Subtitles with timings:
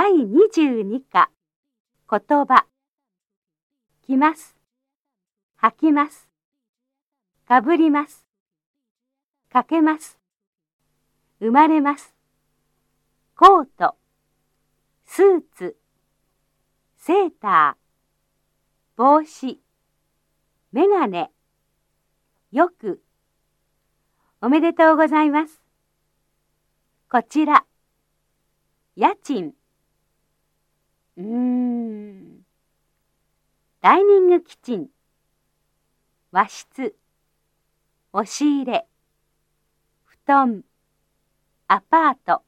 [0.00, 1.28] 第22課。
[2.08, 2.66] 言葉。
[4.06, 4.56] 来ます。
[5.60, 6.28] 履きます。
[7.48, 8.24] かぶります。
[9.52, 10.20] かけます。
[11.40, 12.14] 生まれます。
[13.34, 13.96] コート。
[15.04, 15.76] スーツ。
[16.98, 18.96] セーター。
[18.96, 19.60] 帽子。
[20.70, 21.32] メガネ
[22.52, 23.02] よく
[24.40, 25.60] おめでとうございます。
[27.10, 27.64] こちら。
[28.94, 29.57] 家賃。
[31.18, 32.46] うーん。
[33.80, 34.88] ダイニングキッチン。
[36.30, 36.94] 和室。
[38.12, 38.86] 押し入れ。
[40.04, 40.64] 布団。
[41.66, 42.47] アパート。